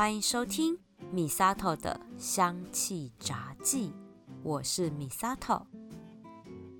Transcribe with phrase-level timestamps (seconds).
[0.00, 0.78] 欢迎收听
[1.12, 3.92] 米萨头的香气杂记，
[4.42, 5.66] 我是米萨头。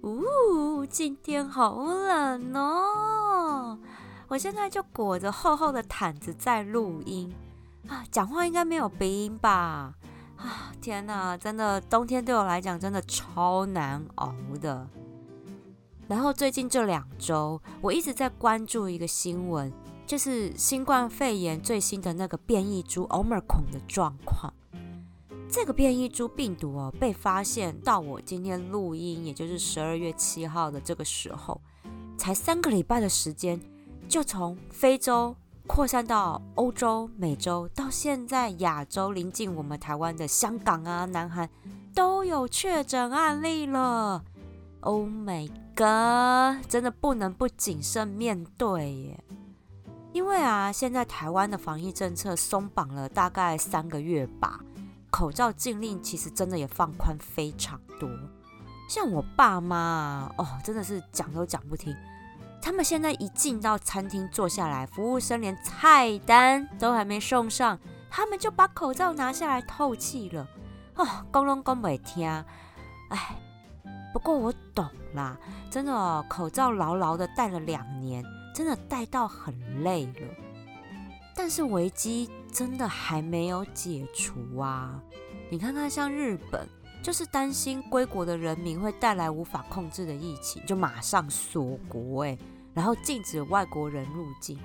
[0.01, 3.79] 呜，今天好冷哦！
[4.27, 7.31] 我现在就裹着厚厚的毯子在录音
[7.89, 9.93] 啊，讲话应该没有鼻音吧？
[10.39, 14.89] 啊，天哪，真的冬天对我来讲真的超难熬的。
[16.09, 19.71] 然后最近这两周，我一直在关注一个新闻，
[20.11, 24.53] 就是新冠肺炎最新的那个变异株 Omicron 的状况。
[25.49, 31.61] 这个变异株病毒哦，被发现到我今天录音，也就是十二月七号的这个时候，
[32.19, 33.61] 才三个礼拜的时间，
[34.09, 35.37] 就从非洲
[35.69, 41.49] 扩散到欧洲、美洲，到现在亚洲临近我们台湾的香港啊、南韩
[41.95, 44.25] 都有确诊案例了。
[44.81, 46.69] Oh my god！
[46.69, 49.25] 真的不能不谨慎面对耶，
[50.13, 54.61] 因为啊，现在台湾的防疫政策松绑了大概三个月吧，
[55.11, 58.09] 口罩禁令其实真的也放宽非常多。
[58.89, 61.97] 像我爸妈哦，真的是讲都讲不听，
[62.61, 67.79] 他们现在一进到餐厅坐下来，服务生连菜单都还没送上，
[68.11, 70.49] 他们就把口罩拿下来透气了。
[70.97, 72.29] 哦，讲拢讲袂听，
[73.09, 73.37] 哎。
[74.13, 75.39] 不过我懂啦，
[75.71, 80.35] 真的口罩牢牢的戴了两年，真的带到很累了。
[81.35, 85.01] 但是危机真的还没有解除啊！
[85.49, 86.69] 你看看，像日本，
[87.03, 92.37] 就是担心归国的人民会带来无法控制的疫情，就马上锁国哎，
[92.75, 94.59] 然后禁止外国人入境。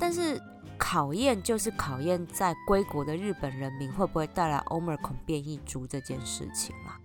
[0.00, 0.40] 但是
[0.78, 6.98] 考验就是考验在归国的日本人民会不会带来 Omicron 变异株这件事情啦。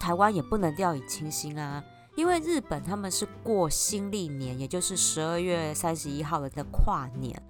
[0.00, 1.82] 台湾也不能掉以轻心啊，
[2.16, 7.40] 因为日本他们是过新历年，也就是十二月三十一号的的跨年，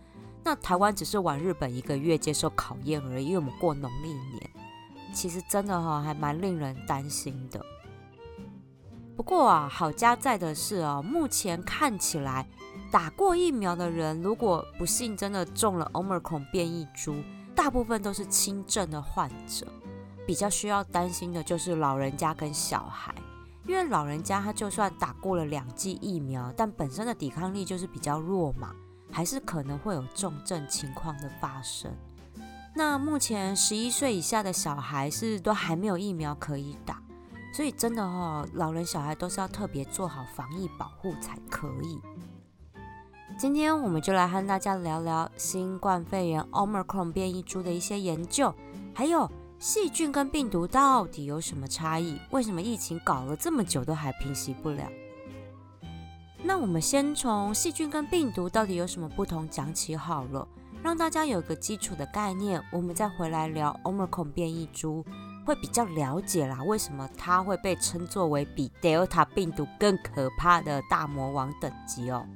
[0.44, 4.50] 那台湾只是晚日本一个月接受考验而已，因为我们过农历年，
[5.14, 7.64] 其实真的哈还蛮令人担心的。
[9.16, 12.46] 不过啊，好家在的是啊，目前看起来
[12.90, 17.22] 打过疫苗的人，如果不幸真的中了 Omicron 变异株，
[17.54, 19.66] 大部分都是轻症的患者。
[20.26, 23.14] 比较需要担心的就是老人家跟小孩，
[23.66, 28.72] 因为老人家他就算打过了两剂疫苗，但本身的抵抗力就是比较弱嘛，
[29.10, 31.92] 还是可能会有重症情况的发生。
[32.74, 37.02] 那目前十一岁以下的小孩是都还没有疫苗可以打，
[37.52, 42.00] 所以真的哦，老人小孩都是要特别做好防疫保护才可以。
[43.36, 48.54] 今天我们就来和大家聊聊新冠肺炎 Omicron 变异株的一些研究，
[48.94, 49.28] 还有。
[49.58, 52.20] 细菌跟病毒到底有什么差异？
[52.30, 54.86] 为什么疫情搞了这么久都还平息不了？
[56.42, 60.46] 那我们先从细菌跟病毒到底有什么不同讲起好了，
[60.82, 62.62] 让大家有个基础的概念。
[62.70, 65.02] 我们再回来聊 Omicron 变异株，
[65.46, 66.62] 会比较了解啦。
[66.62, 72.26] 为什么它会被称作为比 Delta 病毒更可怕的大魔王等级哦？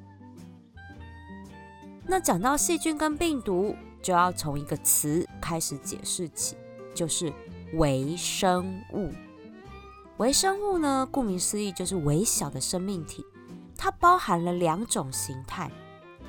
[2.06, 6.56] 那讲到细菌跟病毒，就要从一个词开始解释起。
[6.94, 7.32] 就是
[7.74, 9.10] 微生物。
[10.18, 13.24] 微生物呢，顾名思义就是微小的生命体。
[13.76, 15.70] 它包含了两种形态。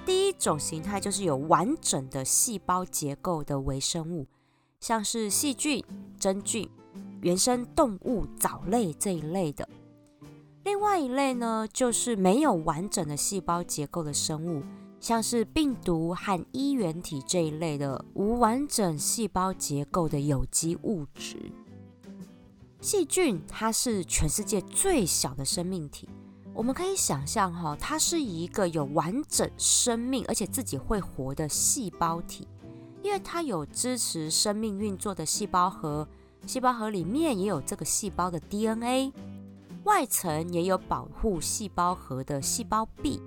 [0.06, 4.26] 第一种形态就是有完整的细胞结构的微生物，
[4.80, 5.84] 像是细菌、
[6.18, 6.70] 真菌、
[7.22, 9.68] 原生动物、藻类这一类的。
[10.64, 14.64] 另外一类呢，就是没有完整的细胞结构的生物。
[15.02, 21.52] 像是病毒和衣原体这一类的无完整细胞结构的有机物质，
[22.80, 26.08] 细菌它是全世界最小的生命体。
[26.54, 32.48] 我们可以想象哈，它是一个有完整生命而且自己会活的细胞体，
[33.02, 36.08] 因为它有支持生命运作的细胞核，
[36.46, 39.12] 细胞核里面也有这个细胞的 DNA，
[39.86, 43.20] 外层也有保护细胞核的细胞壁。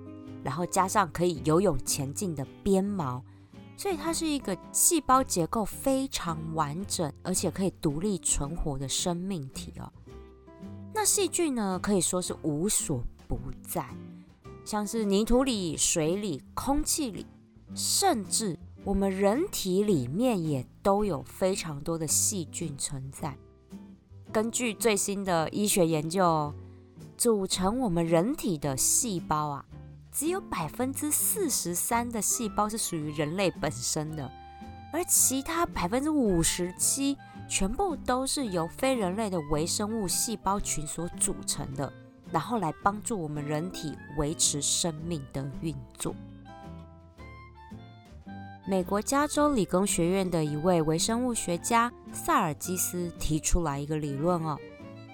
[0.45, 3.23] 然后加上可以游泳前进的鞭毛，
[3.75, 9.91] 所以它是一个细胞结构非常完整，而且可以独立存活的生命体哦。
[10.93, 13.89] 那细菌呢，可以说是无所不在，
[14.63, 17.25] 像是泥土里、水里、空气里，
[17.73, 23.35] 甚至我们人体里面也都有非常多的细菌存在。
[24.31, 26.53] 根据最新的医学研究，
[27.17, 29.65] 组成我们人体的细胞啊。
[30.15, 34.31] 只有百分之四十三的细胞是属于人类本身的，
[34.93, 37.17] 而其他百分之五十七
[37.49, 41.91] 全部都是由非人类的微生物细胞群所组成的，
[42.31, 46.15] 然后来帮助我们人体维持生命的运作。
[48.65, 54.57] 美国加州理工学院的一位微生物学家萨尔基斯提出来一个理论哦，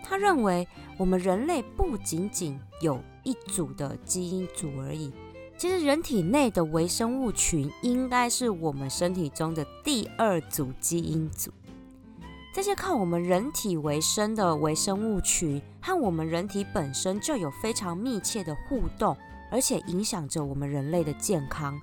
[0.04, 0.68] 他认为
[1.00, 5.12] 我们人类不仅仅有一组的基因组而已，
[5.58, 11.52] 其实人体内的微生物群应该是我们身体中的第二组基因组。
[12.54, 19.16] 这些靠我们人体为生的微生物群和我们人体本身就有非常密切的互动，
[19.50, 21.80] 而且影响着我们人类的健康。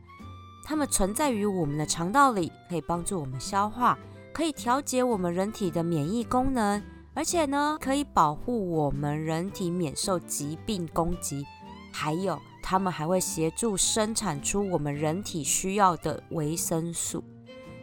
[0.64, 3.98] 它们存在于我们的肠道里，可以帮助我们消化，
[4.34, 6.82] 可以调节我们人体的免疫功能，
[7.14, 11.44] 而且呢，可以保护我们人体免受疾病攻击。
[11.92, 17.24] 还有，它们还会协助生产出我们人体需要的维生素。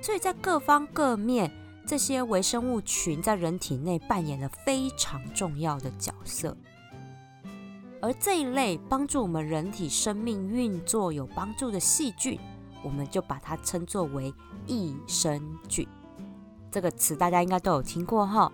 [0.01, 1.51] 所以在各方各面，
[1.85, 6.55] 这些微生物群在人体内扮演了非常重要的角色。
[8.01, 12.39] 而这一类帮助我们人体生命运作有帮助的细菌。
[12.83, 14.31] 我们就把它称作为
[14.67, 15.87] 益生菌，
[16.71, 18.51] 这个词大家应该都有听过哈。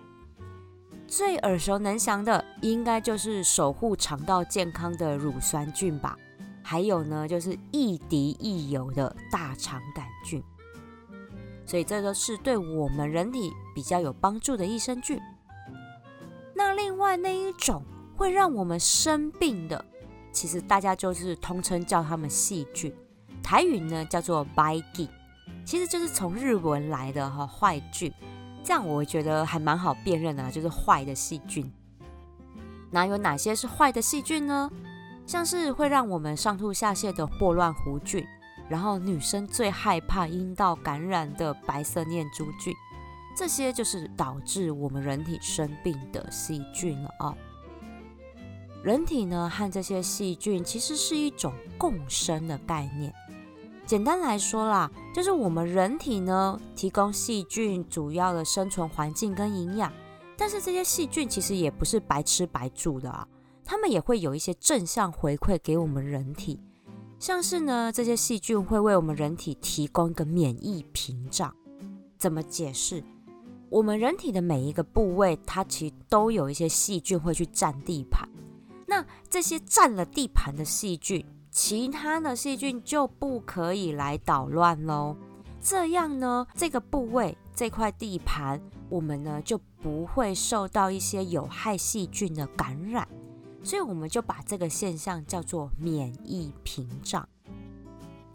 [1.14, 6.16] 最耳熟能详的应该就是守护肠道健康的乳酸菌吧，
[6.62, 10.42] 还有呢就是亦敌亦友的大肠杆菌。
[11.66, 15.20] 所以这都是对我们人体比较有帮助的益生菌。
[16.54, 17.82] 那另外那一种
[18.16, 19.84] 会让我们生病的，
[20.32, 22.90] 其实大家就是通称叫它们细菌。
[23.42, 25.10] 台语呢叫做 “baiyi”，
[25.66, 28.10] 其实就是从日文来的哈坏菌，
[28.64, 31.70] 这样我觉得还蛮好辨认的，就是坏的细菌。
[32.90, 34.70] 那有哪些是坏的细菌呢？
[35.26, 38.26] 像是会让我们上吐下泻的霍乱弧菌，
[38.68, 42.74] 然后女生最害怕阴道感染的白色念珠菌，
[43.36, 47.34] 这些就是导致我们人体生病的细菌了啊。
[48.82, 53.14] 人体呢和这些细菌其实是一种共生的概念。
[53.92, 59.92] 简单来说啦，就是我们人体呢提供细菌主要的生存环境跟营养，
[60.34, 63.28] 但是这些细菌其实也不是白吃白住的啊，
[63.66, 66.58] 它们也会有一些正向回馈给我们人体，
[67.18, 71.54] 像是呢这些细菌会为我们人体提供一个免疫屏障。
[72.16, 73.04] 怎么解释？
[73.68, 78.26] 我们人体的每一个部位，它其实都有一些细菌会去占地盘，
[78.86, 81.22] 那这些占了地盘的细菌。
[81.52, 85.14] 其他的细菌就不可以来捣乱喽，
[85.60, 88.58] 这样呢，这个部位这块地盘，
[88.88, 93.06] 我们呢就不会受到一些有害细菌的感染，
[93.62, 97.28] 所以我们就把这个现象叫做免疫屏障。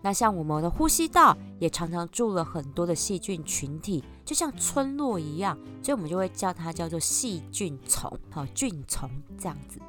[0.04, 9.10] 那像我们的呼吸道也常常住了很多的细菌群体，就像村落一样，所以我们就会叫它叫做细菌丛，好菌丛
[9.40, 9.80] 这样子。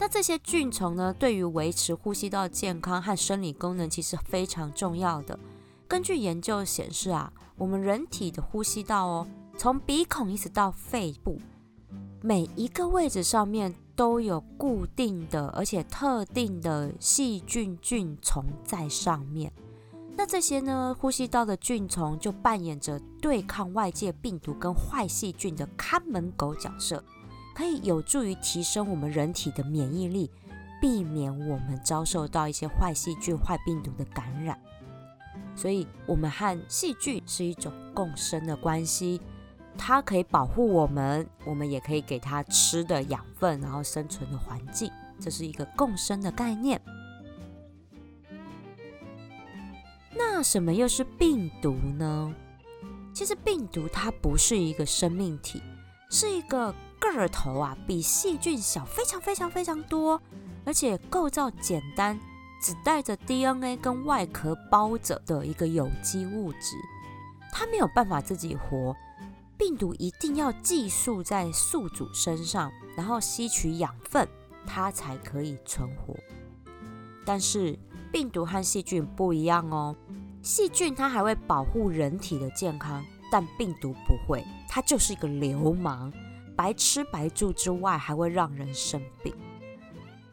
[0.00, 5.38] 那这些菌虫呢，对于维持呼吸道健康和生理功能其实非常重要的。
[5.86, 11.38] 根据研究显示啊，我们人体的呼吸道哦，从鼻孔一直到肺部，
[12.22, 19.52] 每一个位置上面都有固定的而且特定的细菌菌虫在上面。
[20.16, 27.04] 那这些呢，呼吸道的菌虫就扮演着对抗外界病毒跟坏细菌的看门狗角色。
[27.60, 30.30] 可以有助于提升我们人体的免疫力，
[30.80, 34.58] 避免我们遭受到一些坏细菌、坏病毒的感染。
[35.54, 39.20] 所以，我们和细菌是一种共生的关系，
[39.76, 44.90] 它可以保护我们，我们也可以给它吃的养分，然后生存的环境，
[45.20, 46.80] 这是一个共生的概念。
[50.16, 52.34] 那什么又是病毒呢？
[53.12, 55.62] 其实，病毒它不是一个生命体，
[56.08, 56.74] 是一个。
[57.00, 60.20] 个头啊，比细菌小非常非常非常多，
[60.64, 62.18] 而且构造简单，
[62.62, 66.76] 只带着 DNA 跟外壳包着的一个有机物质，
[67.52, 68.94] 它没有办法自己活。
[69.56, 74.26] 病毒一定要寄宿在宿主身上，然后吸取养分，
[74.66, 76.14] 它才可以存活。
[77.26, 77.78] 但是
[78.10, 79.94] 病毒和细菌不一样哦，
[80.42, 86.10] 细菌它还会保护人体的健康，但病毒不会，它就是一个流氓。
[86.60, 89.34] 白吃白住之外，还会让人生病。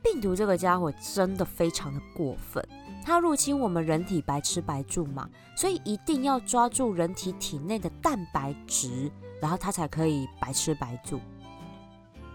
[0.03, 2.61] 病毒这个家伙真的非常的过分，
[3.01, 9.09] 它入侵我们人体白吃白住嘛，所以一定要抓住人体体内的蛋白质，
[9.41, 11.21] 然后它才可以白吃白住。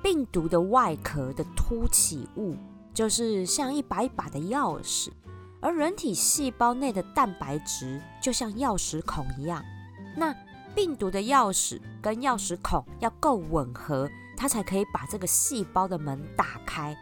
[0.03, 2.57] 病毒的外壳的凸起物
[2.95, 5.11] 就是像一把一把的钥匙，
[5.61, 9.63] 而人体细胞内的蛋白质就像钥匙孔一样。
[10.17, 10.35] 那
[10.75, 16.97] 病毒的钥匙跟钥匙孔要够吻合，它才可以把这个细胞的门打开。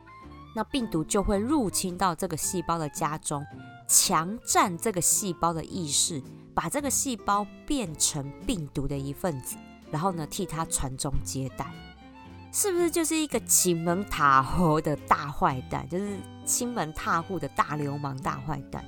[0.54, 3.46] 那病毒就会入侵到这个细胞的家中，
[3.88, 6.20] 强占这个细胞的意识，
[6.54, 9.56] 把这个细胞变成病毒的一份子，
[9.92, 11.64] 然后呢替它传宗接代，
[12.52, 15.88] 是不是就是一个亲门踏户的大坏蛋？
[15.88, 18.84] 就是亲门踏户的大流氓大坏蛋。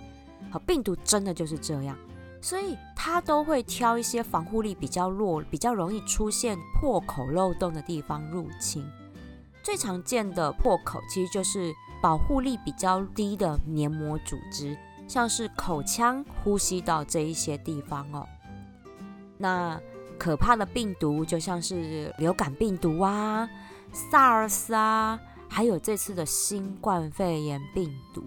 [0.50, 1.96] 好，病毒真的就是这样，
[2.42, 8.84] 所以它都会挑一些防护力比较弱、比较容易出现破口漏洞的地方入侵。
[9.62, 11.72] 最常见的破口其实就是
[12.02, 18.26] 保护力比较低的黏膜组织，像是口腔、呼吸道这一些地方哦。
[19.38, 19.80] 那
[20.18, 23.48] 可怕的病毒就像是流感病毒啊、
[23.92, 25.18] SARS 啊，
[25.48, 28.24] 还有这次的新冠肺炎病毒，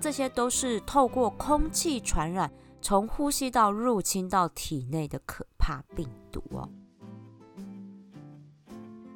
[0.00, 2.50] 这些都是透过空气传染，
[2.80, 6.68] 从呼吸道入侵到体内的可怕病毒哦。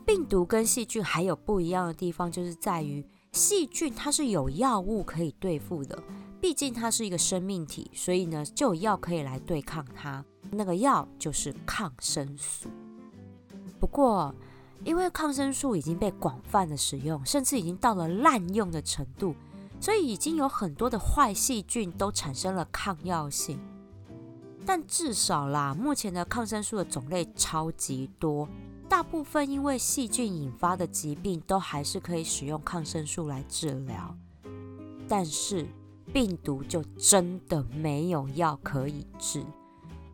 [0.07, 6.01] 病毒跟细菌还有不一样的地方，就是在于细菌它是有药物可以对付的，
[6.41, 10.25] 毕竟它是一个生命体，所以呢就有药可以来对抗它。
[10.51, 12.69] 那个药就是抗生素。
[13.81, 14.33] 不过，
[14.85, 19.35] 因为抗生素已经被广泛的使用，甚至已经到了滥用的程度，
[19.85, 23.61] 所以已经有很多的坏细菌都产生了抗药性。
[24.65, 28.49] 但至少啦，目前的抗生素的种类超级多。
[28.89, 34.17] 大部分因为细菌引发的疾病都还是可以使用抗生素来治疗，
[35.07, 35.67] 但是
[36.15, 39.45] 病毒就真的没有药可以治，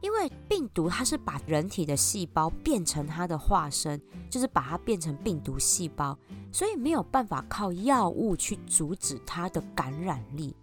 [0.01, 6.19] 因为病毒它是把人体的细胞变成它的化身，就是把它变成病毒细胞，
[6.51, 10.57] 所以没有办法靠药物去阻止它的感染力，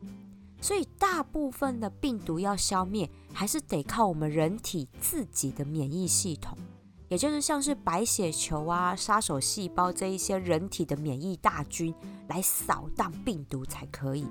[0.59, 6.57] 所以大部分的病毒要消灭，还是得靠我们人体自己的免疫系统。
[7.09, 11.95] 也就是像是白血球啊、杀手细胞这一些人体的免疫大军
[12.27, 14.27] 来扫荡病毒才可以。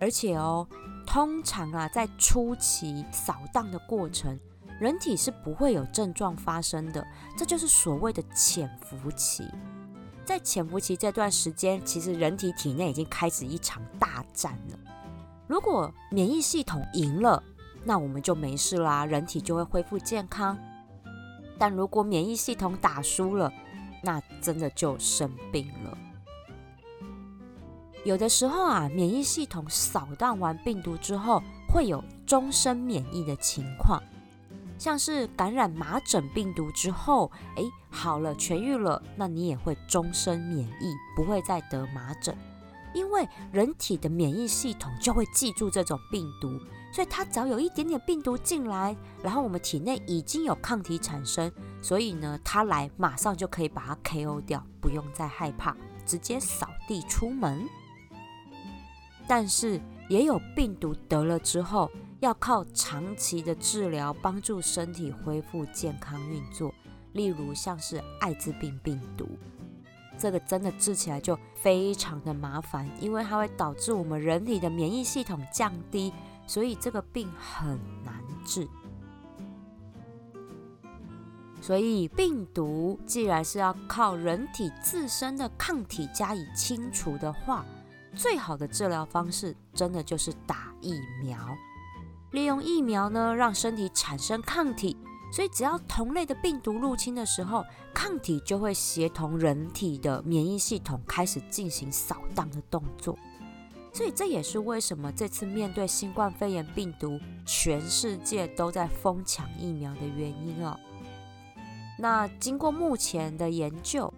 [0.00, 0.66] 而且哦，
[1.06, 4.38] 通常啊，在初期扫荡的过程，
[4.80, 7.06] 人体是不会有症状发生的，
[7.36, 9.46] 这就是所谓的潜伏期。
[10.24, 14.78] 在潜伏期这段时间，其实人体体内已经开始一场大战了。
[15.46, 17.42] 如果免疫系统赢了，
[17.84, 20.56] 那我们就没事啦，人体就会恢复健康。
[21.58, 23.52] 但如果免疫系统打输了，
[24.02, 25.98] 那真的就生病了。
[28.04, 34.02] 有的时候啊，免疫系统扫荡完病毒之后，会有终身免疫的情况，
[34.76, 42.36] 像是感染麻疹病毒之后，哎，好了，痊愈了，那你也会终身免疫，不会再得麻疹，
[42.92, 46.58] 因为人体的免疫系统就会记住这种病毒。
[46.92, 57.66] 所以它只要有一点点病毒进来，然后我们体内已经有抗体产生，所以呢，它来马上就可以把它 KO 掉，不用再害怕，直接扫地出门。
[59.26, 66.72] 但是也有病毒得了之后，要靠长期的治疗帮助身体恢复健康运作，
[67.12, 69.28] 例如像是艾滋病病毒，
[70.18, 76.12] 这个真的治起来就非常的麻烦，因为它会导致我们人体的免疫系统降低。
[76.44, 78.14] 所以这个病很难
[78.44, 78.66] 治。
[81.60, 87.64] 所以病毒既然是要靠人体自身的抗体加以清除的话，
[88.14, 91.38] 最好的治疗方式真的就是打疫苗。
[92.32, 94.96] 利用疫苗呢，让身体产生抗体，
[95.30, 103.18] 所以只要同类的病毒入侵的时候，抗体就会协同人体的免疫系统开始进行扫荡的动作。
[103.92, 110.74] 所以这也是为什么这次面对新冠肺炎病毒，全世界都在疯抢疫苗的原因哦。
[111.98, 114.12] 那经过目前的研究，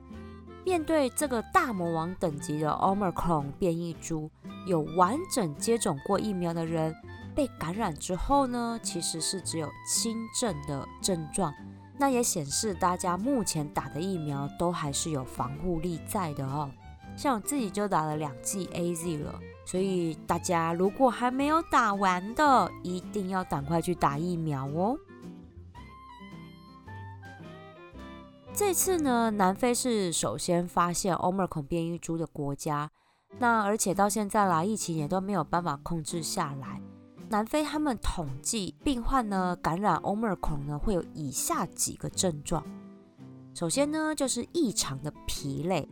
[0.65, 4.31] 面对这个大魔王等级的 Omicron 变异株，
[4.67, 6.95] 有完整接种过疫苗的人
[7.35, 11.53] 被感染之后呢，其实是只有轻症的症状。
[11.99, 16.71] 那也显示大家目前打的疫苗都还是有防护力在的哦。
[17.17, 19.39] 像我自己就打了两剂 AZ 了。
[19.67, 24.99] 所以大家如果还没有打完的，一定要赶快去打疫苗哦。
[28.57, 32.89] 这次呢，南非是首先发现 Omicron 变异株的国家，
[33.41, 36.81] 那而且到现在啦，疫情也都没有办法控制下来。
[37.29, 42.65] 南非他们统计病患呢，感染 Omicron 呢会有以下几个症状，
[43.55, 45.89] 首先呢就是异常的疲累。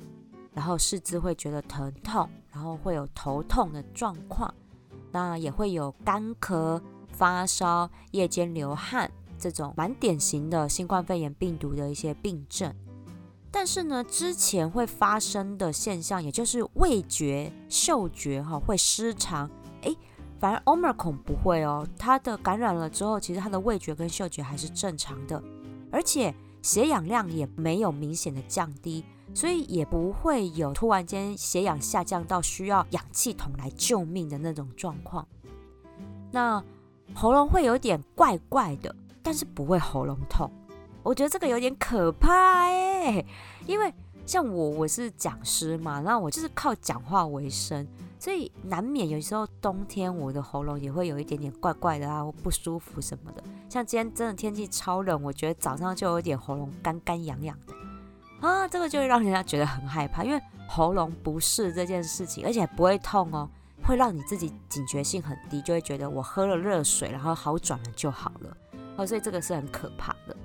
[0.55, 4.55] 然后四肢会觉得疼痛，然后会有头痛的状况，
[5.11, 9.11] 那也会有干咳、发烧、夜间流汗
[9.43, 12.73] 这种蛮典型的新冠肺炎病毒的一些病症。
[13.51, 19.97] 但是呢，之前会发生的现象，也就是味觉、嗅觉哈会失常，诶，
[20.39, 25.43] 反而 Omicron 不会哦，它的感染了之后，其实它的味觉跟嗅觉还是正常的，
[25.91, 26.33] 而且
[26.63, 35.27] 血氧量也没有明显的降低，所以也不会有突然间血氧下降到需要氧气筒来救命的那种状况。
[36.31, 36.65] 那
[37.13, 40.51] 喉咙会有点怪怪的，但是不会喉咙痛。
[41.03, 43.25] 我觉得这个有点可怕哎，
[43.67, 43.93] 因为
[44.25, 47.87] 像我我是讲师嘛，那我就是靠讲话为生。
[48.19, 53.43] 所以难免有时候冬天我的喉咙也会有一点点怪怪的啊，不舒服什么的。
[53.69, 63.51] 像今天真的天气超冷，我觉得早上就有点喉咙干干痒痒的啊，这个就会让人家觉得很害怕，因为喉咙不适这件事情，而且不会痛哦，
[63.83, 68.57] 会让你自己警觉性很低，就会觉得我喝了热水然后好转了就好了
[68.97, 70.37] 哦，所以这个是很可怕的。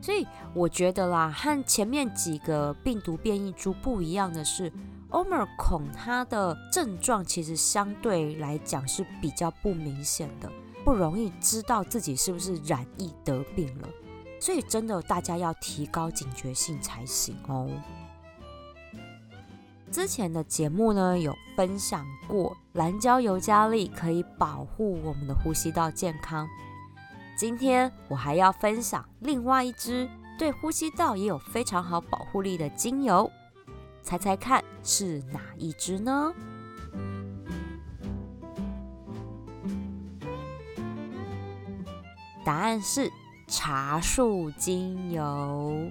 [0.00, 4.72] 所以我觉得啦，和前面几个病毒变异株不一样的是。
[5.12, 10.50] Omicron 它的症状其实相对来讲是比较不明显的，
[10.86, 13.88] 不容易知道自己是不是染疫得病了，
[14.40, 17.68] 所以真的大家要提高警觉性才行哦。
[19.90, 26.48] 之前的节目呢有分享过蓝椒尤加利可以保护我们的呼吸道健康，
[27.42, 30.08] 今天我还要分享另外一支
[30.38, 33.28] 对呼吸道也有非常好保护力的精油。
[34.00, 36.32] 猜猜看是哪一支呢？
[42.44, 43.10] 答案是
[43.48, 45.90] 茶树精油。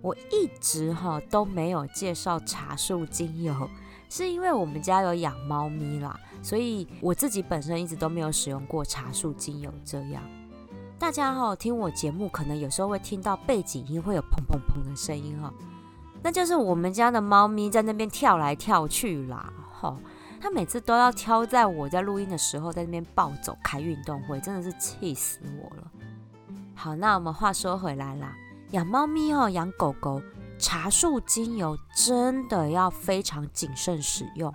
[0.00, 3.68] 我一直哈都没有介绍茶树精油，
[4.16, 9.70] 是因为我们家有养猫咪啦，所以我自己本身一直都没有使用过茶树精油。
[9.84, 10.22] 这样，
[10.98, 15.52] 大家哈听我节目，可能有时候会听到背景音会有砰砰砰的声音哈。
[16.22, 19.98] 那就是我们家的猫咪在那边跳来跳去啦，吼！
[20.40, 25.90] 它每次都要挑在我在录音的时候在那边暴走开运动会，真的是气死我了。
[26.74, 28.34] 好，那我们话说回来啦，
[28.70, 30.22] 养猫咪哦，养狗狗，
[30.58, 34.52] 茶树精油真的要非常谨慎使用。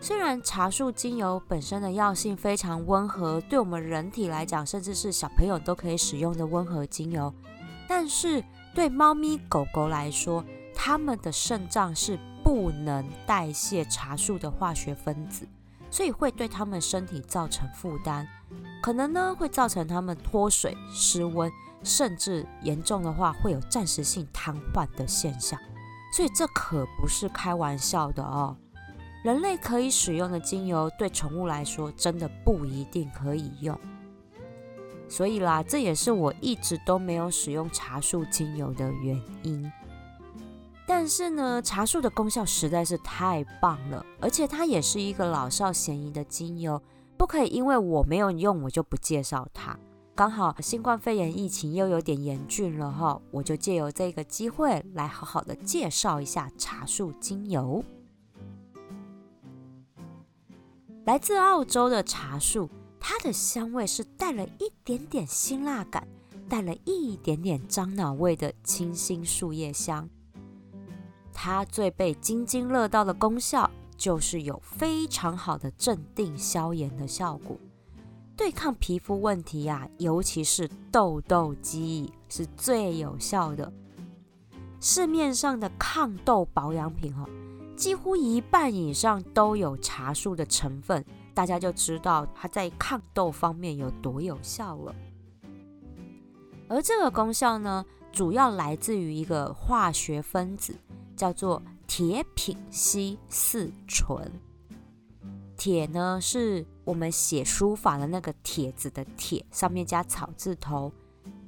[0.00, 7.32] 虽然茶树精油本身的药性非常温和，对我们人体来讲，甚至是小朋友都可以使用的温和精油，
[7.88, 8.42] 但是
[8.74, 15.46] 对猫咪狗狗来说，它们的肾脏是不能代谢茶树的化学分子，
[15.88, 18.26] 所以会对它们身体造成负担，
[18.82, 21.48] 可能呢会造成它们脱水、失温，
[21.82, 25.58] 甚至严重的话会有暂时性瘫痪的现象。
[26.14, 28.56] 所以这可不是开玩笑的哦。
[29.24, 33.78] 人类可以使用的精油，对宠物来说真的不一定可以用。
[35.08, 39.70] 所以啦，这也是我一直都没有使用茶树精油的原因。
[40.86, 46.82] 但是呢，茶树的功效实在是太棒了，而且它也是一个老少咸宜的精油，
[47.16, 49.78] 不可以因为我没有用，我就不介绍它。
[50.14, 57.82] 刚好新冠肺炎疫情又有点严峻了哈，我就借由这个机会来好好的介绍一下茶树精油。
[61.06, 62.68] 来自澳洲的茶树，
[63.00, 66.06] 它的香味是带了一点点辛辣感，
[66.46, 70.06] 带了一点点樟脑味的清新树叶香。
[71.32, 77.56] 它最被津津乐道的功效，就是有非常好的镇定消炎的效果，
[78.42, 83.72] 对抗皮肤问题呀，尤其是痘痘肌是最有效的。
[84.80, 87.24] 市面上的抗痘保养品哈，
[87.76, 94.92] 几乎一半以上都有茶树的成分，大家就知道它在抗痘方面有多有效了。
[96.66, 100.74] 而这个功效呢，主要来自于一个化学分子。
[101.14, 104.32] 叫做铁品烯四醇。
[105.56, 110.92] 铁呢，是我们写书法的那个帖子的帖，上面加草字头，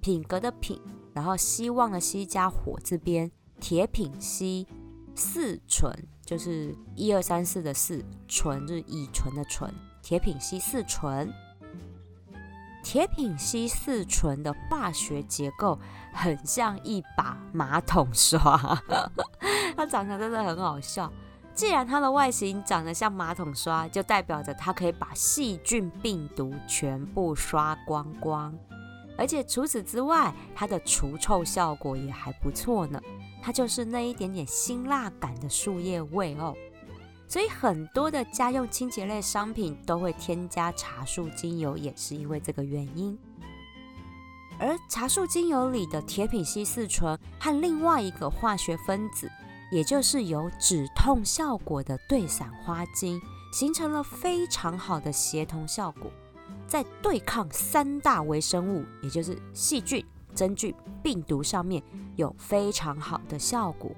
[0.00, 0.80] 品格的品，
[1.12, 4.66] 然后希望的希加火字边，铁品希
[5.14, 5.92] 四醇
[6.24, 11.32] 就是一二三四的四，醇是乙醇的醇，铁品希四醇。
[12.82, 15.78] 铁品希四醇的化学结构
[16.12, 18.58] 很像一把马桶刷，
[19.74, 21.10] 它长得真的很好笑。
[21.54, 28.52] 既然它的外形长得像马桶刷，就代表着它可以把细菌、病毒全部刷光光。
[29.16, 33.00] 而且除此之外，它的除臭效果也还不错呢。
[33.40, 36.52] 它就是那一点点辛辣感的树叶味哦。
[37.28, 43.16] 所以很多的家用清洁类商品都会添加茶树精油，也是因为这个原因。
[44.58, 49.30] 而茶树精油里的铁品烯四醇和另外一个化学分子，
[49.70, 53.20] 也就是有止痛效果的对伞花精，
[53.52, 56.10] 形成了非常好的协同效果，
[56.66, 61.82] 在对抗三大微生物，也就是细菌、真菌、病毒上面
[62.16, 63.90] 有非常好的效果。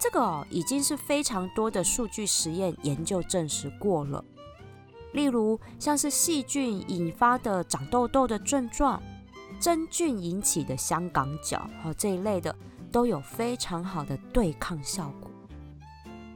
[0.00, 4.24] 这个哦，已经是非常多的数据实验研究证实过了。
[5.12, 9.02] 例如，像是细菌引发的长痘痘的症状，
[9.58, 12.54] 真菌引起的香港脚，哦这一类的，
[12.90, 15.30] 都有非常好的对抗效果。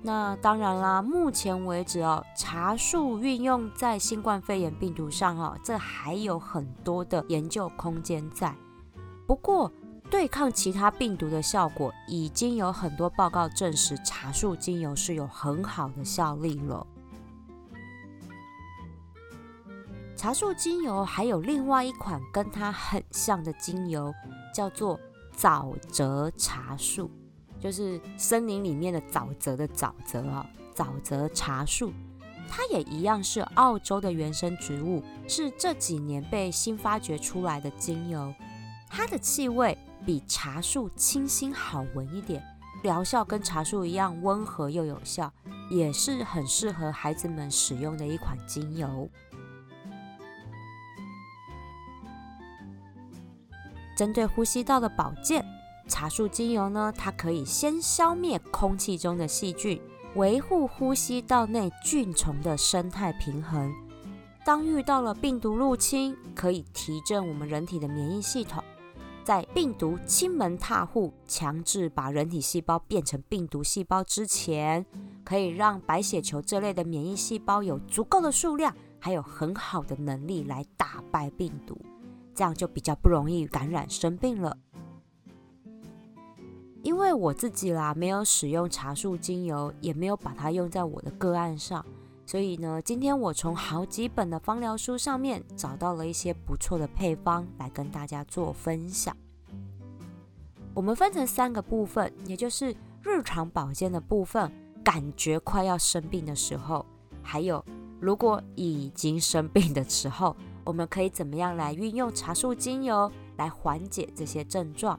[0.03, 8.53] 那当然啦，目前为止哦，茶树运用在新冠肺炎病毒上哦，这还有很多的研究空间在。
[9.29, 9.71] 不过，
[10.11, 16.85] 对抗其他病毒的效果，已经有很多报告证实，茶树精油是有很好的效力了。
[20.17, 24.13] 茶树精油还有另外一款跟它很像的精油，
[24.53, 24.99] 叫做
[25.43, 27.11] 沼泽茶树。
[27.59, 31.93] 就是森林里面的沼泽的沼泽啊，沼泽茶树，
[32.49, 38.35] 它也一样是澳洲的原生植物，是这几年被新发掘出来的精油。
[38.89, 42.43] 它的气味比茶树清新好闻一点，
[42.83, 45.33] 疗效跟茶树一样温和又有效，
[45.71, 49.09] 也是很适合孩子们使用的一款精油。
[54.03, 55.45] 针对呼吸道的保健。
[55.87, 59.81] 茶树精油呢，它可以先消灭空气中的细菌，
[60.17, 63.73] 维护呼吸道内菌虫的生态平衡。
[64.45, 68.61] 当遇到了病毒入侵，可以提振我们人体的免疫系统。
[69.23, 74.85] 在病毒亲门踏户，强制把人体细胞变成病毒细胞之前，
[75.23, 81.81] 可以让白血球这类的免疫细胞有足够的数量，还有很好的能力来打败病毒，
[82.35, 84.57] 这样就比较不容易感染生病了。
[86.83, 91.85] 因为我自己啦，没有使用茶树精油，也没有把它用在我的个案上，
[92.27, 99.17] 所以呢，今天我从好几本的芳疗书上面找到了一些不错的配方来跟大家做分享。
[100.75, 104.51] 我们分成三个部分，也就是日常保健的部分，
[104.83, 106.85] 感觉快要生病的时候，
[107.23, 107.65] 还有
[108.01, 114.99] 如果已经生病的时候，我们可以怎么样来运用茶树精油来缓解这些症状。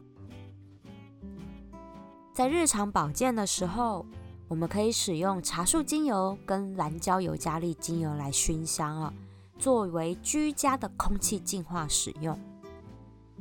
[2.33, 4.05] 在日常保健的时候，
[4.47, 9.13] 我们可以使用茶树精油跟蓝椒尤加利精油来熏香啊，
[9.57, 12.37] 作为居家的空气净化使用。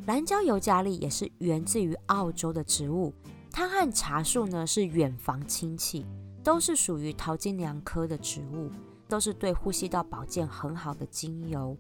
[0.06, 3.12] 蓝椒尤加利也是源自于澳洲的植物，
[3.50, 6.04] 它和茶树呢是远房亲戚，
[6.42, 8.70] 都是属于桃金娘科的植物，
[9.08, 11.76] 都是对呼吸道保健很好的精油。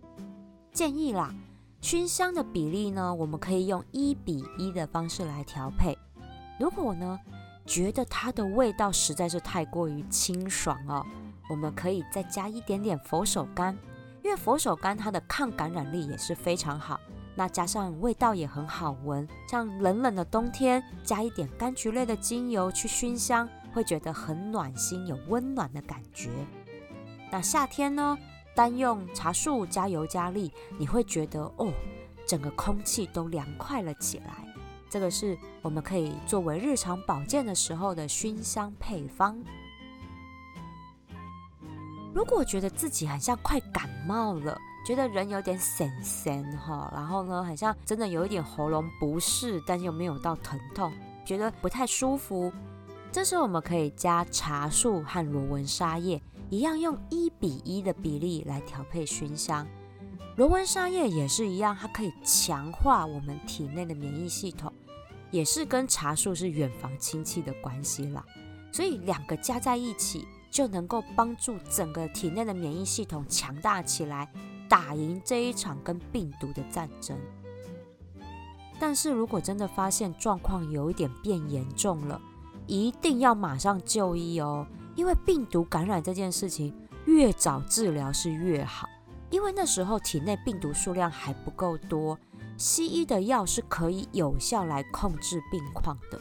[0.72, 1.34] 建议啦，
[1.82, 5.96] 熏香的比例呢，我们可以用一比一的方式来调配。
[6.58, 7.18] 如果呢，
[7.66, 11.04] 觉得它的味道实在是太过于清爽哦，
[11.50, 13.76] 我们可以再加一点点佛手柑，
[14.24, 16.98] 因为佛手柑它的抗感染力也是非常好。
[17.34, 26.30] 那加上味道也很好闻，像冷冷的冬天，加一点柑橘类的精油去熏香，会觉得很暖心，有温暖的感觉。
[27.30, 28.16] 那夏天呢，
[28.54, 31.72] 单用茶树加油加力，你会觉得哦，
[32.26, 34.46] 整个空气都凉快了起来。
[34.90, 39.42] 这个是我们可以作为日常保健的时候的熏香配方。
[42.14, 50.92] 如果觉得自己很像快感冒了，觉得人有点神神哈，然后呢，很像真的有一点喉咙不适，但又没有到疼痛，
[51.24, 52.52] 觉得不太舒服，
[53.10, 56.20] 这时候我们可以加茶树和罗纹沙叶，
[56.52, 59.66] 一样用一比一的比例来调配熏香。
[60.36, 64.70] 罗纹沙叶也是一样，它可以强化我们体内的免疫系统。
[65.30, 68.22] 也是跟茶树是远房亲戚的关系啦，
[68.70, 74.30] 所以两个加在一起就能够帮助整个体内的免疫系统强大起来，
[74.68, 77.16] 打赢这一场跟病毒的战争。
[78.78, 82.20] 但是如果真的发现状况有一点变严重了，
[82.66, 86.74] 一定要马上就医哦，因为病毒感染这件事情
[87.06, 88.88] 越早治疗是越好，
[89.30, 92.18] 因为那时候体内病毒数量还不够多。
[92.58, 96.20] 西医的药是可以有效来控制病况的，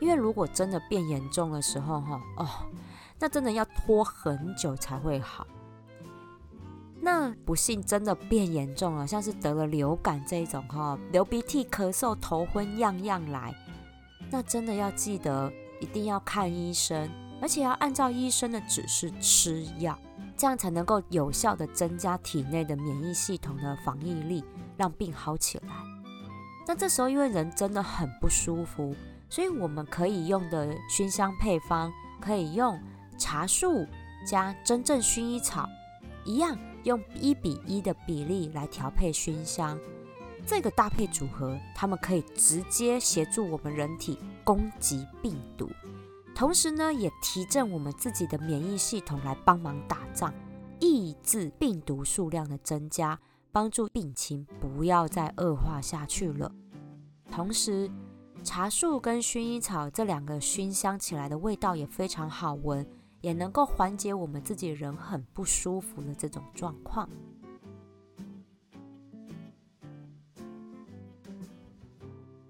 [0.00, 2.48] 因为如果真的变严重的时候，哈哦，
[3.18, 5.46] 那真的要拖很久才会好。
[7.00, 13.52] 那不幸真的变严重了，像是得了流感这一种，哈，流鼻涕、咳嗽、头昏，样样来，
[14.30, 17.10] 那真的要记得一定要看医生，
[17.42, 19.98] 而且要按照医生的指示吃药，
[20.36, 24.42] 这样才能够有效的增加体内的免疫系统的防御力。
[24.78, 25.74] 让病好起来。
[26.66, 28.96] 那这时候，因为人真的很不舒服，
[29.28, 32.80] 所以我们可以用的熏香配方，可以用
[33.18, 33.86] 茶树、
[34.26, 35.68] 加真正薰衣草，
[36.24, 39.78] 一样用一比一的比例来调配熏香。
[40.46, 45.70] 这个搭配组合，它们可以直接协助我们人体攻击病毒，
[46.34, 50.32] 同时呢，也提振我们自己的免疫系统来帮忙打仗，
[50.80, 53.18] 抑制病毒数量的增加，
[53.52, 56.50] 帮助病情不要再恶化下去了。
[57.30, 57.90] 同时，
[58.42, 62.84] 茶树跟薰衣草这两个熏香起来的味道也非常好闻，
[63.20, 67.08] 也能够缓解我们自己人很不舒服的这种状况。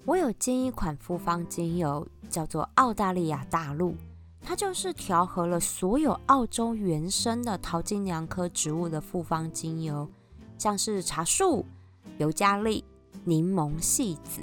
[0.05, 3.95] 我有建一款复方精油，叫做澳大利亚大陆，
[4.41, 10.09] 它就是调和了所有澳洲原生的桃金娘科植物的复方精油，
[10.59, 11.65] 像是茶树、
[12.19, 12.85] 尤加利、
[13.25, 14.41] 柠檬细子。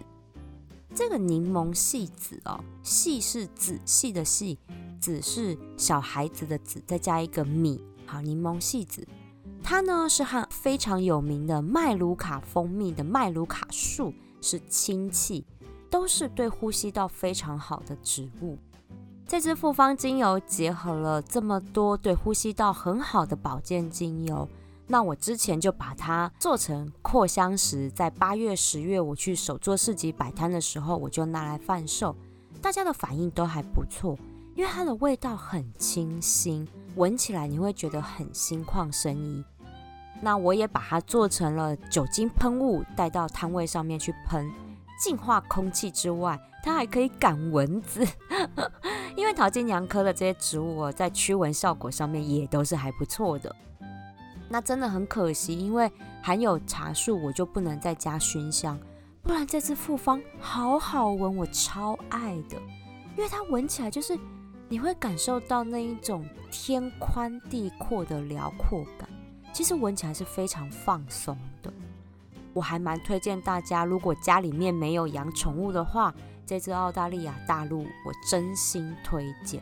[0.95, 4.57] 这个柠檬细子哦，细是仔细的细，
[5.01, 9.05] 子是小孩子的子，再加一个米，好，柠檬细子。
[9.61, 14.13] 它呢是和非常有名的麦卢卡蜂蜜的麦卢卡树。
[14.41, 15.45] 是氢气，
[15.89, 18.57] 都是对呼吸道非常好的植物。
[19.27, 24.49] 这支复方精油结合了这么多对呼吸道很好的保健精油，
[24.87, 32.15] 那我之前就把它做成扩香石，在八月、十月我去手作市集摆摊的时候，我就拿来贩售，
[32.59, 34.17] 大家的反应都还不错，
[34.55, 39.43] 因为它的味道很清新，闻起来你会觉得很心旷神怡。
[40.21, 44.51] 那我也把它做成了酒精喷雾，带到摊位上面去喷，
[45.01, 48.05] 净化空气之外，它还可以赶蚊子。
[49.15, 53.53] 因为桃金娘科的这些植物哦，在驱蚊效果上面也都是还不错的。
[54.49, 58.79] 那真的很可惜，因为含有茶树，我就不能再加熏香，
[59.21, 62.57] 不然这支复方好好闻，我超爱的。
[63.17, 64.17] 因为它闻起来就是
[64.69, 69.09] 你会感受到那一种天宽地阔的辽阔感。
[69.59, 71.69] 其实闻起来是非常放松的，
[72.53, 79.61] 我还蛮推荐大家，如果家里面没有养宠物的话，这只澳大利亚大陆我真心推荐。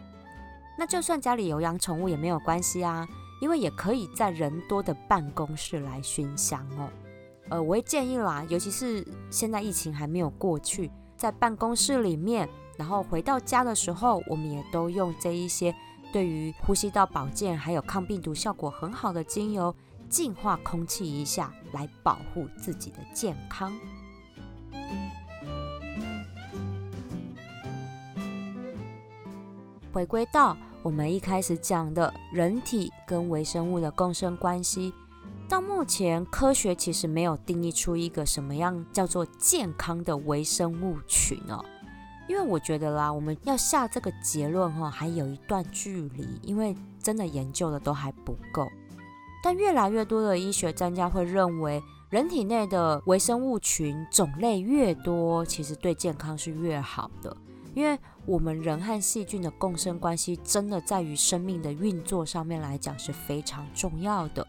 [0.77, 3.07] 那就算家里有养宠物也没有关系啊，
[3.41, 6.87] 因为也可以在人多的办公室来熏香哦。
[7.49, 15.73] 呃，我会建议啦，尤其是现在疫情还没有过去，在办公室里面，然后回到家的时候，我们也都用这一些。
[16.13, 19.75] 对于呼吸道保健还有抗病毒效果很好的精油，
[20.09, 23.73] 净化空气一下，来保护自己的健康。
[29.91, 34.93] 回归到我们一开始讲的人体跟微生物的共生关系，
[35.49, 41.65] 到目前科学其实没有定义出一个什么样叫做健康的微生物群哦。
[42.27, 48.67] 因为我觉得啦，我们要下这个结论哈，还有一段距离，因为真的研究的都还不够。
[49.43, 57.35] 但越来越多的医学专家会认为，人体内的微生物群种类越多，其实对健康是越好的。
[57.73, 64.45] 因为我们人和细菌的共生关系，真的在于生命的运作上面来讲是非常重要的。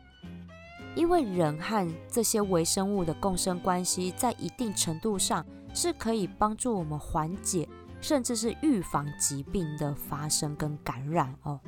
[0.95, 5.45] 因为人和这些微生物的共生关系，在一定程度上。
[5.75, 7.69] 是可以帮助我们缓解，
[8.01, 11.61] 甚至是预防疾病的发生跟感染哦。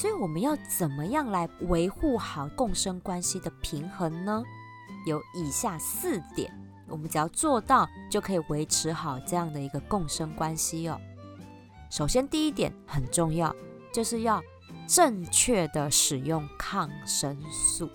[0.00, 4.42] 所以我们要怎么样来维护好共生关系的平衡呢？
[5.04, 6.50] 有以下四点，
[6.88, 10.98] 我们只要做到，就可以维持好这样的一个共生关系哦。
[11.90, 13.54] 首先，第一点很重要，
[13.92, 14.42] 就是要
[14.86, 17.86] 正确的使用抗生素。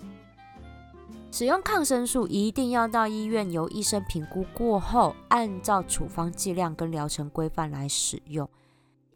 [1.32, 8.48] 使用抗生素一定要到医院由医生评估过后，按照处方剂量跟疗程规范来使用。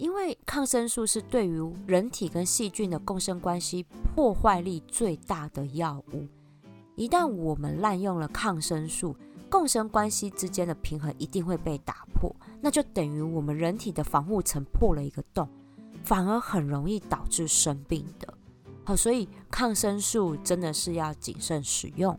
[0.00, 3.84] 因为抗生素是对于人体跟细菌的共生关系
[4.14, 6.26] 破坏力最大的药物。
[6.96, 9.14] 一旦我们滥用了抗生素，
[9.50, 15.46] 共生关系之间的平衡一定会被打破，那就等于我们人体的防护层破了一个洞，
[16.02, 18.32] 反而很容易导致生病的。
[18.84, 22.18] 好，所以抗生素真的是要谨慎使用。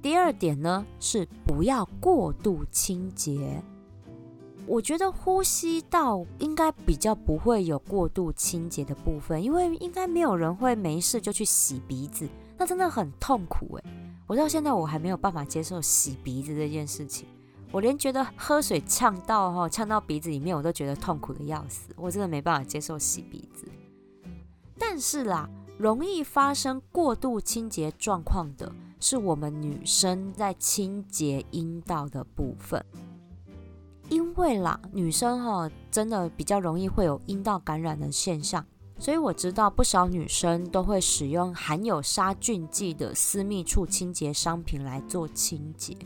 [0.00, 3.60] 第二点呢，是不要过度清洁。
[4.68, 12.28] 我觉得呼吸道应该比较不会有过度清洁的部分，因为应该没有人会没事就去洗鼻子，
[12.58, 13.84] 那真的很痛苦诶。
[14.26, 17.26] 我到现在我还没有办法接受洗鼻子这件事情，
[17.72, 23.66] 我连觉得喝水呛到哈，呛到鼻子里面我都觉得痛苦的要死，我真的没办法接受洗鼻子。
[24.78, 32.84] 但是啦，容易发生过度清洁状况的是我们女生在清洁阴道的部分，
[34.08, 38.64] 因为啦，女生哈真的比较容易会有阴道感染的现象，
[38.98, 45.96] 所以我知道不少女生都会使用含有杀菌剂的私密处清洁商品来做清洁。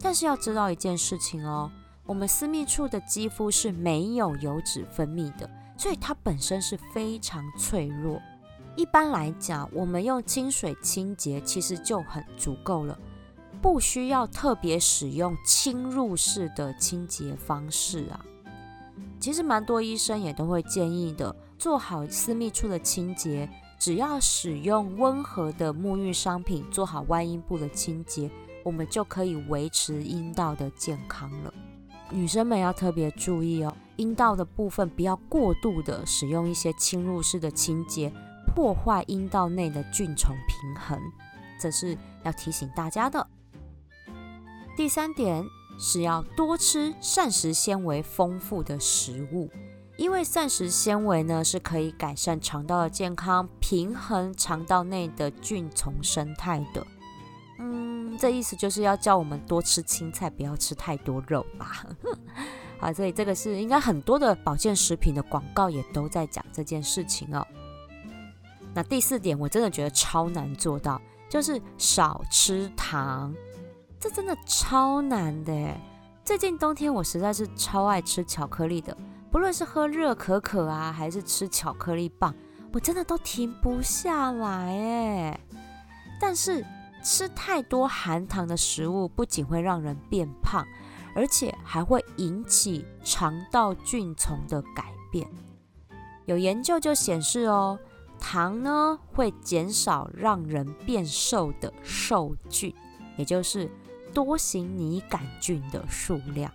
[0.00, 1.70] 但是要知道一件事情哦，
[2.06, 8.20] 我们私密处的肌肤是没有油脂分泌的，所以它本身是非常脆弱。
[8.76, 12.96] 一般来讲，我们用清水清洁其实就很足够了，
[13.60, 18.24] 不需要特别使用侵入式的清洁方式啊。
[19.20, 21.34] 其实蛮多医生也都会建议的。
[21.58, 28.30] 做好私密处的清洁，只要使用温和的沐浴商品，做好外阴部的清洁，
[28.62, 31.52] 我们就可以维持阴道的健康了。
[32.10, 38.12] 女生们要特别注意哦，阴道的部分不要过度的使用一些侵入式的清洁，
[38.54, 40.96] 破坏阴道内的菌虫平衡，
[41.60, 43.26] 这是要提醒大家的。
[44.78, 45.44] 第三点
[45.76, 49.50] 是要多吃膳食纤维丰富的食物。
[49.96, 56.86] 因为膳食纤维呢是可以改善肠道的健康，平衡肠道内的菌丛生态的。
[57.58, 61.84] 嗯，这意思就是要叫我们多吃青菜，不要吃太多肉吧。
[62.78, 67.44] 好，所以这个是应该很多的保健食品的广告也都在讲这件事情哦。
[68.72, 73.34] 那第四点，我真的觉得超难做到，就是少吃糖。
[74.00, 75.52] 这真的超难的。
[76.24, 78.96] 最近冬天我实在是超爱吃巧克力的。
[79.30, 82.34] 不论是喝热可可啊，还是吃巧克力棒，
[82.72, 85.40] 我真的都停不下来哎。
[86.20, 86.64] 但是
[87.02, 90.66] 吃太多含糖的食物，不仅会让人变胖，
[91.14, 95.28] 而且还会引起肠道菌丛的改变。
[96.24, 97.78] 有研究就显示哦，
[98.18, 102.74] 糖呢会减少让人变瘦的瘦菌，
[103.18, 103.70] 也就是
[104.12, 106.52] 多型拟杆菌的数量。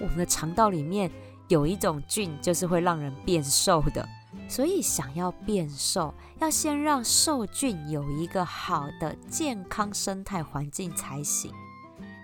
[0.00, 1.10] 我们的肠道里面。
[1.48, 4.08] 有一种菌就是会让人变瘦的，
[4.48, 11.52] 所以想要变瘦，要先让瘦菌有一个好的健康生态环境才行。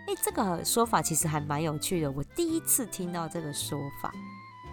[0.07, 4.11] 诶，这个说法其实还蛮有趣的，我第一次听到这个说法。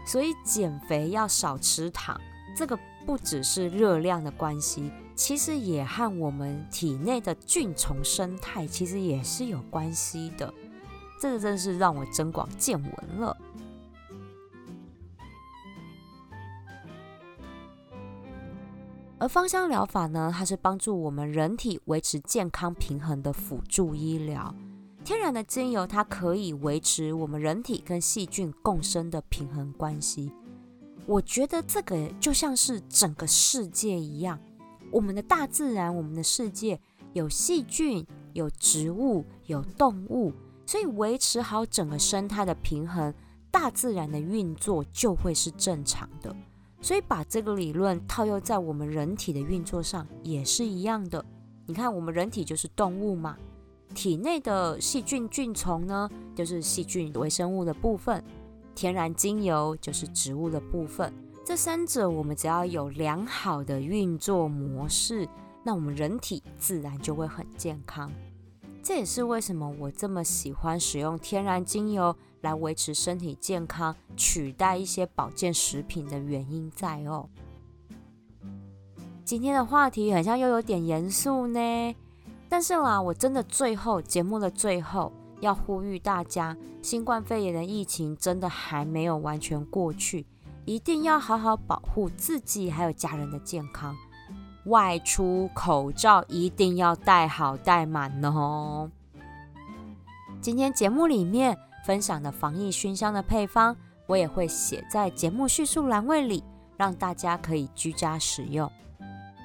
[0.05, 2.17] 所以减肥要少吃糖，
[2.55, 10.53] 这个不只是热量的关系，其实也和我们体内的菌虫生态其实也是有关系的。
[11.21, 13.37] 这个真是让我增广见闻了。
[19.17, 24.53] 而芳香疗法呢，它是帮助我们人体维持健康平衡的辅助医疗。
[25.05, 30.31] 天然的精油，它可以维持我们人体跟细菌共生的平衡关系。
[31.05, 34.37] 我觉得这个就像是整个世界一样，
[34.91, 36.79] 我们的大自然，我们的世界
[37.13, 40.31] 有细菌、有植物、有动物，
[40.65, 43.13] 所以维持好整个生态的平衡，
[43.51, 46.35] 大自然的运作就会是正常的。
[46.81, 51.23] 所以把这个理论套用在我们人体的运作上也是一样的。
[51.65, 53.35] 你看，我们人体就是动物嘛，
[53.95, 58.21] 体内的细菌菌丛呢，就是细菌微生物的部分；
[58.75, 61.11] 天然精油就是植物的部分。
[61.45, 65.29] 这三者我们只要有良好的运作模式，
[65.63, 68.11] 那我们人体自然就会很健康。
[68.81, 72.15] 这也是为什么我这么喜欢使用天然精油。
[72.41, 77.27] 来维持身体健康，取代一些保健食品的原因在哦。
[79.23, 81.95] 今天的话题好像又有点严肃呢，
[82.47, 90.27] 但是啦，我真的最后节目的最后要呼吁大家，新冠肺炎的疫情真的还没有完全过去，
[90.65, 93.95] 一定要好好保护自己还有家人的健康，
[94.65, 98.89] 外出口罩一定要戴好戴满哦。
[100.41, 101.57] 今天节目里面。
[101.85, 103.75] 分享的防疫熏香的配方，
[104.07, 106.43] 我也会写在节目叙述栏位里，
[106.77, 108.67] 让大家可以居家使用。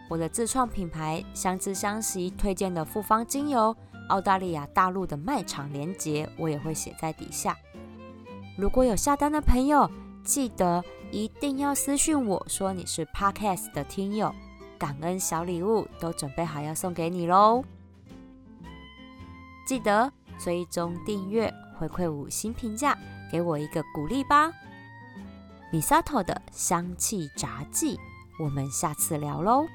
[0.09, 3.77] 我的自创品牌相知相惜推荐的复方精油，
[4.09, 7.55] 澳大利亚大陆的卖场链接我也会写在底下。
[8.57, 9.91] 如果有下单的朋友，
[10.25, 10.83] 记得
[11.13, 14.33] 一定要私讯我说你是 Podcast 的听友，
[14.79, 17.65] 感恩小礼物都准备好要送给你喽。
[19.67, 21.53] 记得追踪订阅。
[21.79, 22.95] 回馈五星评价，
[23.33, 24.53] 给我一个鼓励吧。
[25.73, 27.99] 米萨托的香气杂技，
[28.39, 29.67] 我们下次聊喽。